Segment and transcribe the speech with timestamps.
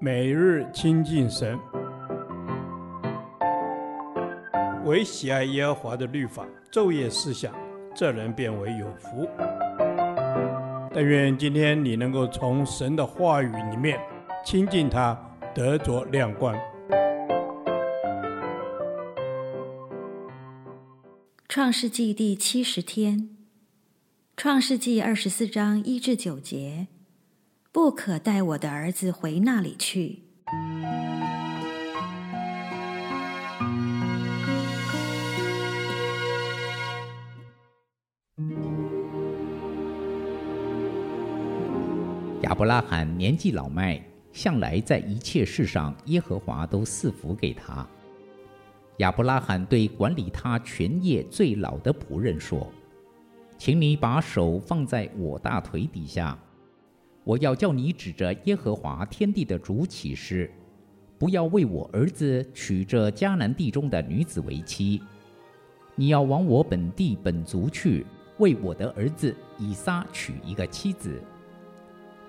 [0.00, 1.58] 每日亲近神，
[4.84, 7.54] 唯喜爱耶和华的律法，昼夜思想，
[7.94, 9.28] 这人便为有福。
[10.92, 13.98] 但愿今天你能够从神的话语里面
[14.44, 15.18] 亲近他，
[15.54, 16.54] 得着亮光。
[21.48, 23.30] 创世纪第七十天，
[24.36, 26.88] 创世纪二十四章一至九节。
[27.74, 30.22] 不可带我的儿子回那里去。
[42.42, 44.00] 亚伯拉罕年纪老迈，
[44.32, 47.84] 向来在一切事上，耶和华都赐福给他。
[48.98, 52.70] 亚伯拉罕对管理他全业最老的仆人说
[53.58, 56.38] ：“请你把手放在我大腿底下。”
[57.24, 60.50] 我要叫你指着耶和华天地的主起誓，
[61.18, 65.02] 不要为我儿子娶这迦南地中的女子为妻。
[65.94, 68.04] 你要往我本地本族去，
[68.36, 71.18] 为我的儿子以撒娶一个妻子。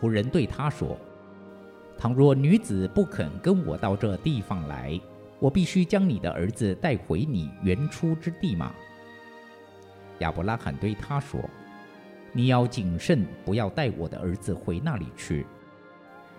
[0.00, 0.96] 仆人对他说
[1.98, 4.98] ：“倘若女子不肯跟我到这地方来，
[5.38, 8.72] 我必须将你的儿子带回你原出之地吗？”
[10.20, 11.38] 亚伯拉罕对他说。
[12.38, 15.44] 你要谨慎，不要带我的儿子回那里去。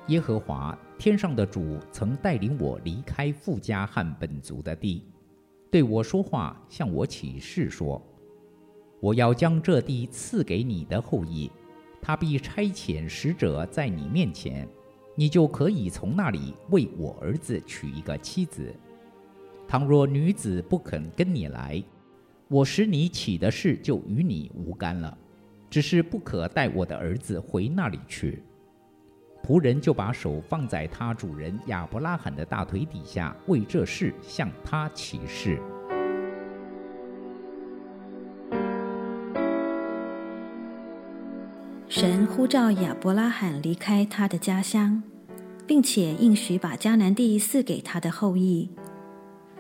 [0.08, 5.04] 耶和华天上的主曾带领我离开富家和本族的地，
[5.70, 8.02] 对我说话，向我起誓说：
[9.02, 11.52] 我要将这地赐给你的后裔，
[12.02, 14.66] 他必差遣使者在你面前，
[15.16, 18.74] 你就可以从那里为我儿子娶一个妻子。
[19.68, 21.84] 倘若女子不肯跟你来，
[22.48, 25.18] 我使你起的事就与你无干了。
[25.70, 28.42] 只是不可带我的儿子回那里去。
[29.42, 35.60] 仆人就把手放在他主人亚伯拉罕的大腿底下，为这事向他起誓。
[41.88, 45.02] 神呼召亚伯拉罕离开他的家乡，
[45.66, 48.70] 并且应许把迦南地赐给他的后裔。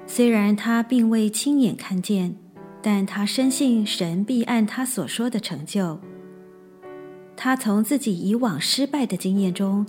[0.05, 2.35] 虽然他并未亲眼看见。
[2.81, 5.99] 但他深信神必按他所说的成就。
[7.35, 9.85] 他从自己以往失败的经验中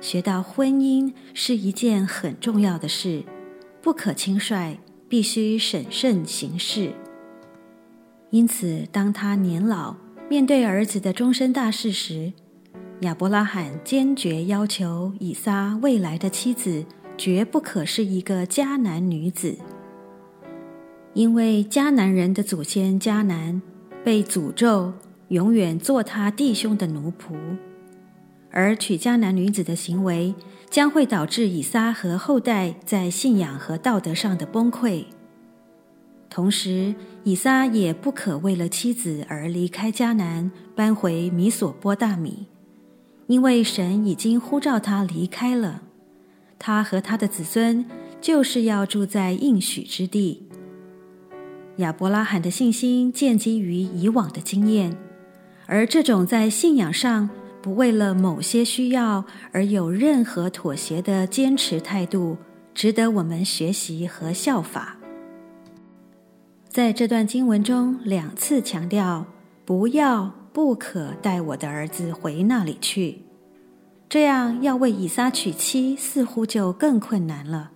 [0.00, 3.22] 学到，婚姻是一件很重要的事，
[3.80, 6.92] 不可轻率，必须审慎行事。
[8.30, 9.96] 因此，当他年老
[10.28, 12.32] 面对儿子的终身大事时，
[13.00, 16.84] 亚伯拉罕坚决要求以撒未来的妻子
[17.18, 19.56] 绝不可是一个迦南女子。
[21.14, 23.60] 因为迦南人的祖先迦南
[24.02, 24.94] 被诅咒，
[25.28, 27.34] 永远做他弟兄的奴仆，
[28.50, 30.34] 而娶迦南女子的行为
[30.70, 35.04] 将会导致以撒和后代在信仰和道德上的崩溃。
[36.30, 42.46] 同时，以撒也不可为了妻子而离开迦南，搬回米索波大米，
[43.26, 45.82] 因为神已经呼召他离开了。
[46.58, 47.84] 他和他的子孙
[48.18, 50.48] 就是要住在应许之地。
[51.76, 54.96] 亚伯拉罕的信心建基于以往的经验，
[55.66, 57.28] 而这种在信仰上
[57.60, 62.36] 不为了某些需要而有任何妥协的坚持态度，
[62.74, 64.96] 值得我们学习和效法。
[66.68, 69.26] 在这段经文中，两次强调
[69.66, 73.22] “不要、不可带我的儿子回那里去”，
[74.08, 77.71] 这样要为以撒娶妻似乎就更困难了。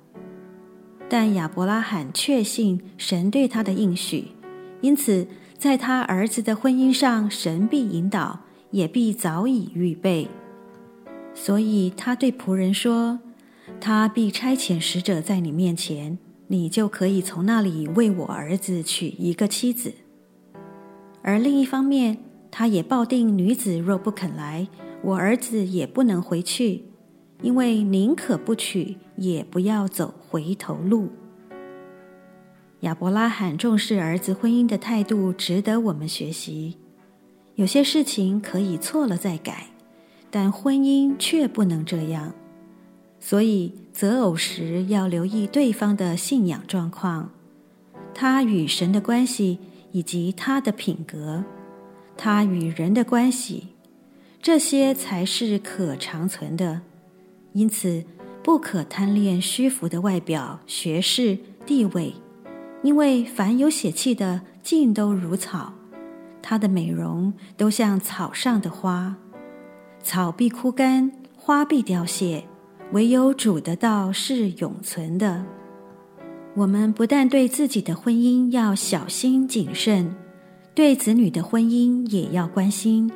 [1.08, 4.28] 但亚伯拉罕确信神对他的应许，
[4.80, 8.40] 因此在他儿子的婚姻上，神必引导，
[8.72, 10.28] 也必早已预备。
[11.32, 13.20] 所以他对仆人说
[13.80, 16.18] ：“他必差遣使者在你面前，
[16.48, 19.92] 你就可以从那里为我儿子娶一个妻子。”
[21.22, 22.18] 而另一方面，
[22.50, 24.66] 他也抱定女子若不肯来，
[25.02, 26.84] 我儿子也不能回去。
[27.42, 31.10] 因为宁可不娶，也不要走回头路。
[32.80, 36.76] 亚伯拉罕重视儿子婚姻的态度，值得我们学习。
[37.54, 39.68] 有些事情可以错了再改，
[40.30, 42.34] 但婚姻却不能这样。
[43.18, 47.30] 所以择偶时要留意对方的信仰状况，
[48.14, 49.58] 他与神的关系，
[49.92, 51.42] 以及他的品格，
[52.16, 53.68] 他与人的关系，
[54.42, 56.82] 这些才是可长存的。
[57.56, 58.04] 因此，
[58.44, 62.12] 不可贪恋虚浮的外表、学识、地位，
[62.82, 65.72] 因为凡有血气的，尽都如草，
[66.42, 69.16] 它的美容都像草上的花，
[70.02, 72.44] 草必枯干，花必凋谢，
[72.92, 75.42] 唯有主的道是永存的。
[76.56, 80.14] 我们不但对自己的婚姻要小心谨慎，
[80.74, 83.10] 对子女的婚姻也要关心，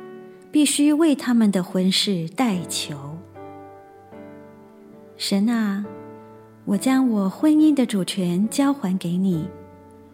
[0.51, 3.10] 必须为他们的婚事代求。
[5.23, 5.85] 神啊，
[6.65, 9.47] 我将我婚姻的主权交还给你，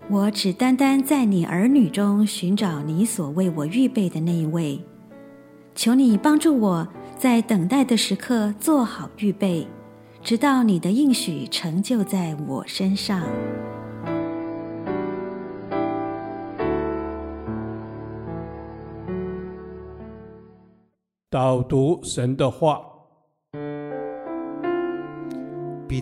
[0.10, 4.78] 我只单单在你儿女中寻找你所为我预备的那一位。
[5.74, 9.66] 求你帮助我在等待的时刻做好预备。
[10.22, 13.24] 直到你的应许成就在我身上。
[21.30, 22.82] 导读神的话，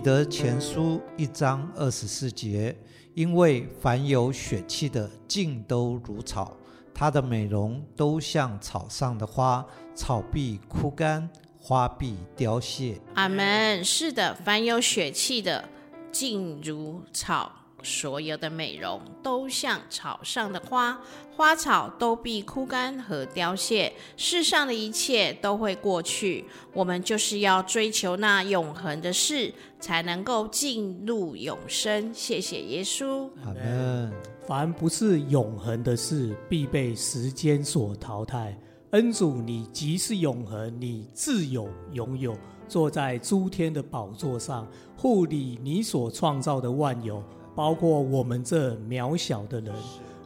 [0.06, 2.72] 得前书一章二十四节，
[3.14, 6.56] 因为凡有血气的，尽都如草，
[6.94, 9.66] 它的美容都像草上的花，
[9.96, 11.28] 草必枯干。
[11.58, 13.00] 花必凋谢。
[13.14, 13.84] 阿门。
[13.84, 15.68] 是的，凡有血气的，
[16.12, 17.50] 尽如草；
[17.86, 21.00] 所有的美容都像草上的花，
[21.36, 23.92] 花草都必枯干和凋谢。
[24.16, 32.12] 世上的一切都会过去，我们就是要追求那永恒的事，才能够进入永生。
[32.12, 33.30] 谢谢耶稣。
[33.44, 34.12] 阿门。
[34.46, 38.56] 凡不是永恒的事，必被时间所淘汰。
[38.90, 42.36] 恩主，你即是永恒，你自有永有，
[42.68, 44.64] 坐在诸天的宝座上，
[44.96, 47.20] 护理你所创造的万有，
[47.56, 49.74] 包括我们这渺小的人。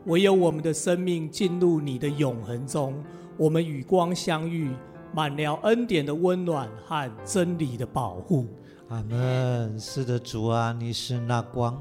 [0.06, 2.94] 唯有我们的生命进入你的永恒中，
[3.36, 4.70] 我们与光相遇，
[5.14, 8.46] 满了恩典的温暖和真理的保护。
[8.88, 9.78] 阿门。
[9.78, 11.80] 是的，主啊，你是那光，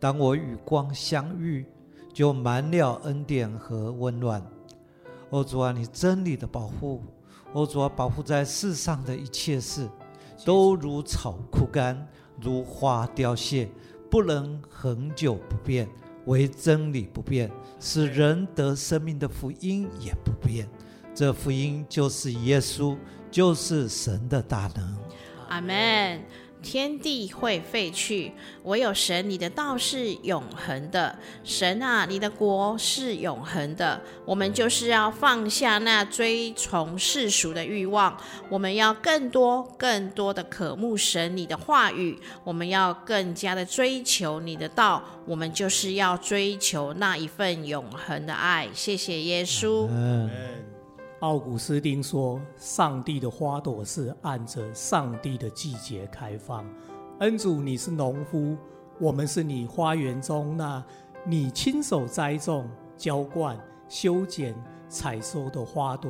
[0.00, 1.66] 当我与光相遇，
[2.12, 4.42] 就满了恩典和温暖。
[5.30, 7.02] 哦，主啊，你真理的保护，
[7.52, 9.88] 哦，主啊，保护在世上的一切事，
[10.44, 12.06] 都如草枯干，
[12.40, 13.68] 如花凋谢，
[14.10, 15.88] 不能恒久不变。
[16.26, 17.50] 唯真理不变，
[17.80, 20.68] 使人得生命的福音也不变。
[21.14, 22.98] 这福音就是耶稣，
[23.30, 24.98] 就是神的大能。
[25.48, 26.22] 阿门。
[26.62, 28.32] 天地会废去，
[28.64, 31.16] 唯有神，你的道是永恒的。
[31.44, 34.00] 神啊，你的国是永恒的。
[34.24, 38.16] 我们就是要放下那追从世俗的欲望，
[38.48, 48.68] 我们要更多、更多的渴慕神你的话语，我们要更加的追求你的道，我们就是要追求那一份永恒的爱。
[48.74, 49.86] 谢谢耶稣。
[49.90, 50.28] 嗯
[51.20, 56.64] 奥古斯丁说：“上帝的花朵是按着上帝的季节开放。
[57.18, 58.56] 恩主，你是农夫，
[59.00, 60.84] 我们是你花园中那
[61.26, 64.54] 你亲手栽种、浇灌、修剪、
[64.88, 66.08] 采收的花朵。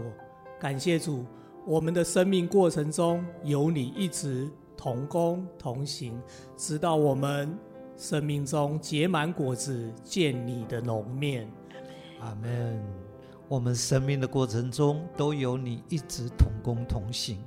[0.61, 1.25] 感谢主，
[1.65, 4.47] 我们的生命过程中有你一直
[4.77, 6.21] 同工同行，
[6.55, 7.59] 直到我们
[7.97, 11.51] 生命中结满果子，见你的荣面。
[12.21, 13.08] 阿门。
[13.49, 17.39] 我们生命的过程中都有你一直同工同行，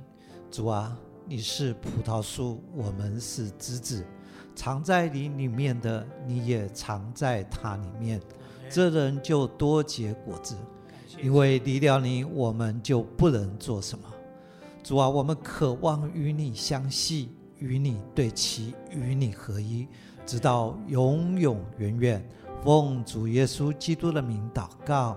[0.50, 4.04] 主啊，你是葡萄树，我们是枝子，
[4.52, 8.20] 藏在你里面的，你也藏在它里面，
[8.68, 10.56] 这人就多结果子，
[11.22, 14.04] 因为离了你，我们就不能做什么。
[14.82, 19.86] 主啊，我们渴望与你相系，与你对齐，与你合一，
[20.26, 22.28] 直到永永远远。
[22.64, 25.16] 奉主耶稣基督的名祷告。